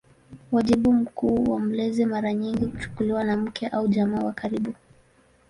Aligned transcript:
Wajibu 0.51 0.93
mkuu 0.93 1.51
wa 1.51 1.59
mlezi 1.59 2.05
mara 2.05 2.33
nyingi 2.33 2.67
kuchukuliwa 2.67 3.23
na 3.23 3.37
mke 3.37 3.67
au 3.67 3.87
jamaa 3.87 4.25
wa 4.25 4.33
karibu. 4.33 4.73